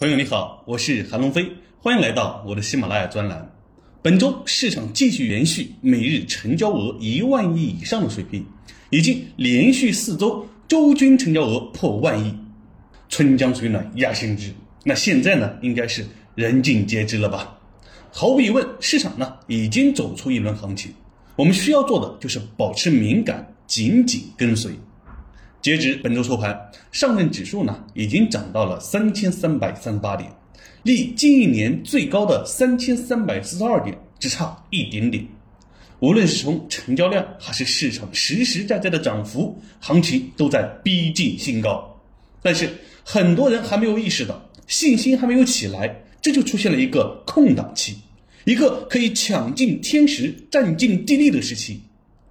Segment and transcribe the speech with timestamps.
[0.00, 1.46] 朋友你好，我是韩龙飞，
[1.78, 3.54] 欢迎来到我的喜马拉雅专栏。
[4.00, 8.42] 本周市场继续延续每日成交额一万亿以上的水平，
[8.88, 12.34] 已经连续四周周均成交额破万亿。
[13.10, 14.50] 春江水暖鸭先知，
[14.84, 16.02] 那现在呢，应该是
[16.34, 17.58] 人尽皆知了吧？
[18.10, 20.90] 毫无疑问，市场呢已经走出一轮行情，
[21.36, 24.72] 我们需要做的就是保持敏感，紧紧跟随。
[25.62, 26.58] 截止本周收盘，
[26.90, 30.30] 上证指数呢已经涨到了三千三百三十八点，
[30.84, 35.22] 离近一年最高的三千三百四十二点只差一点点。
[35.98, 41.86] 无论是从成交量还是市场实实在在的涨幅，行情都在逼近新高。
[42.40, 42.66] 但是
[43.04, 47.98] 很多人还没有意识到，信心还没有起来，这就出现了一个空档期，
[48.46, 51.82] 一个可以抢尽天时、占尽地利的时期。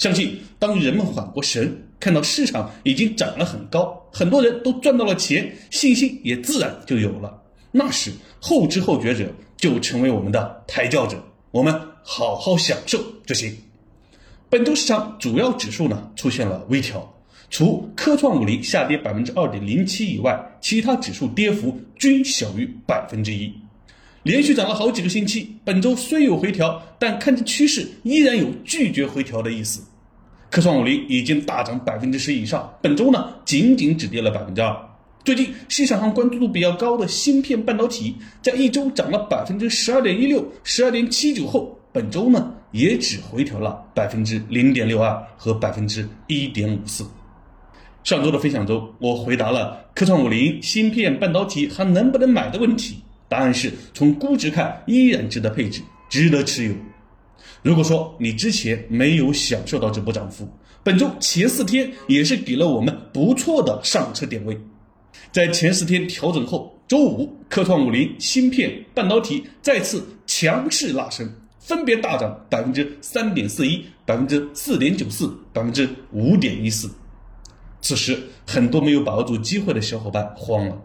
[0.00, 1.86] 相信当人们缓过神。
[2.00, 7.38] 看到市场已经涨了很高，很多人都赚到了钱，信心也自然就有了。
[7.70, 13.54] 那时后知后觉者就成为我们的抬轿者，我们好好享受就行。
[14.48, 17.06] 本周市场主要指数呢出现了微调，
[17.50, 23.52] 除科创五零下跌百分之二点零七以外，其他指数跌幅均小于百分之一，
[24.22, 25.54] 连续涨了好几个星期。
[25.64, 29.82] 本周虽有回调，但看着趋势依然有拒绝回调的意思。
[30.50, 34.76] 科创五零已经大涨百分之十以上，本周呢仅仅只跌了百分之二。
[35.24, 47.06] 最近市场上关注度比较高的芯片半导体，在一周涨了百分之十二点一六、十二点七九后，本周呢也只回调了百分之零点六二和百分之一点五四。
[48.02, 52.98] 上周的分享中，我回答了科创五零芯片半导体还能不能买的问题，
[53.28, 56.74] 答案是从估值看依然值得配置，值得持有。
[57.62, 60.48] 如果说你之前没有享受到这波涨幅，
[60.82, 64.58] 本周前四天也是给了我们不错的上车点位。
[65.30, 76.90] 在前四天调整后，周五科创五零芯片半导体再次强势拉升，分别大涨百分之三点四一、百分之四点九四、百分之五点一四。
[77.82, 80.80] 此时，很多没有把握住机会的小伙伴慌了，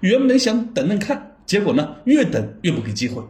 [0.00, 3.22] 原本想等等看，结果呢，越等越不给机会。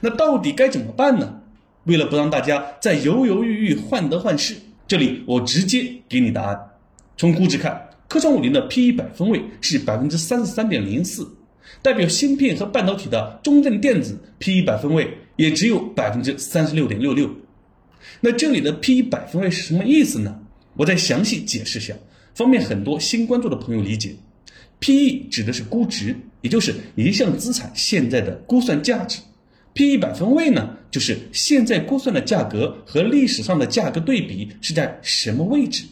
[0.00, 1.40] 那到底该怎么办呢？
[1.84, 4.54] 为了不让大家再犹犹豫豫、患得患失，
[4.86, 6.58] 这里我直接给你答案。
[7.16, 11.28] 从估值看，科创五零的 P/E 百分位是百分之三十三点零四，
[11.82, 17.30] 代表芯片和半导体的中证电子 P/E 百分位也只有百分之三十六点六六。
[18.20, 20.40] 那这里的 P/E 百分位是什么意思呢？
[20.76, 21.94] 我再详细解释下，
[22.34, 24.14] 方便很多新关注的朋友理解。
[24.80, 29.20] P/E 指的是估值，也就是一项资产现在的估算价值。
[29.72, 35.82] P/E 百分位呢，就是现在估算的价格和历史上的价格对比是在什么位置。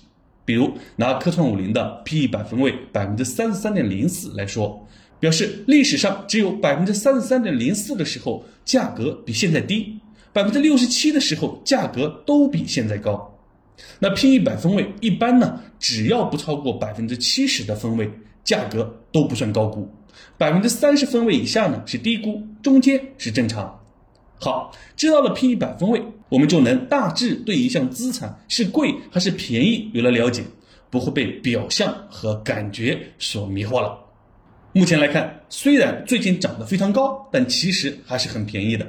[0.45, 4.87] 比如拿科创五零的 P/E 百分位百分之三十三点零四来说，
[5.19, 9.99] 表示历史上只有百分之三十三点零四的时候价格比现在低，
[10.33, 13.37] 百分之六十七的时候价格都比现在高。
[13.99, 18.09] 那 P/E 百分位一般呢，只要不超过百分之七十的分位，
[18.45, 19.93] 价格都不算高估。
[20.39, 23.81] 百分之三十分位以下呢是低估，中间是正常。
[24.43, 30.43] 好，知道了 P/E 百分位，我们就能大致对一项资产是贵还是便宜有了了解，
[30.91, 33.97] 不会被表象和感觉所迷惑了。
[34.73, 38.85] 目前来看，虽然最近涨得非常高，但其实还是很便宜的。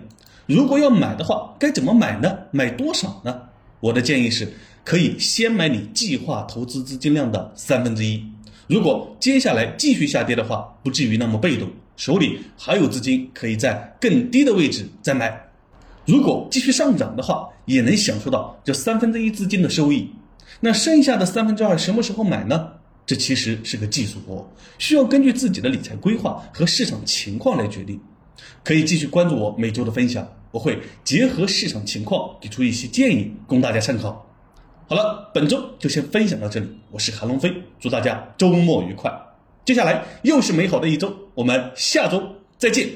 [0.48, 2.36] 如果要买的话，该怎么买呢？
[2.50, 3.40] 买多少呢？
[3.80, 4.52] 我的建议是，
[4.84, 8.24] 可以先买你计划投资资金量的三分之一。
[8.66, 15.50] 如果接下来继续下跌的话，不至于那么被动，手里还有资金可以在更低的位置再买。
[16.06, 20.10] 如果继续上涨的话，也能享受到这三分之一资金的收益。
[20.60, 22.74] 那剩下的三分之二什么时候买呢？
[23.06, 28.00] 这其实是个技术活，需要根据自己的理财规划和市场情况来决定。
[28.64, 34.26] 可以继续关注我每周的分享，我会结合市场情况给出一些建议，供大家参考。
[34.88, 36.68] 好了，本周就先分享到这里。
[36.92, 39.12] 我是韩龙飞，祝大家周末愉快。
[39.66, 42.22] 接下来又是美好的一周，我们下周
[42.58, 42.90] 再见。